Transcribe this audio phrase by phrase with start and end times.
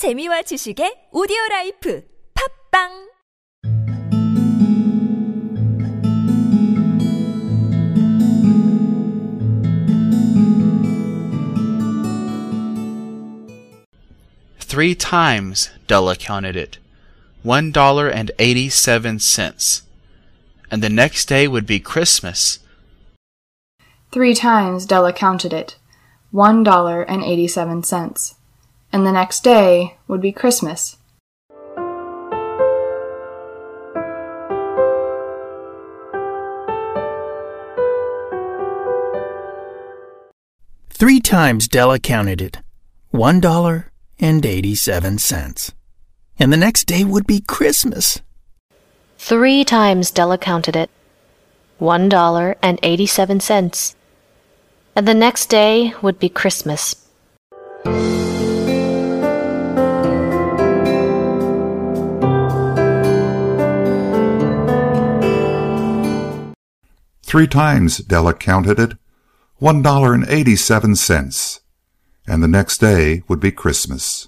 [0.00, 2.02] 재미와 지식의 오디오 라이프
[2.32, 3.10] 팟빵
[14.60, 16.78] Three times Della counted it.
[17.42, 19.82] One dollar and eighty seven cents.
[20.70, 22.60] And the next day would be Christmas.
[24.10, 25.76] Three times Della counted it.
[26.32, 28.39] One dollar and eighty seven cents.
[28.92, 30.96] And the next day would be Christmas.
[40.90, 42.58] Three times Della counted it.
[43.10, 45.72] One dollar and eighty-seven cents.
[46.38, 48.20] And the next day would be Christmas.
[49.16, 50.90] Three times Della counted it.
[51.78, 53.96] One dollar and eighty-seven cents.
[54.94, 56.96] And the next day would be Christmas.
[67.30, 68.98] Three times Della counted it.
[69.58, 71.60] One dollar and eighty-seven cents.
[72.26, 74.26] And the next day would be Christmas.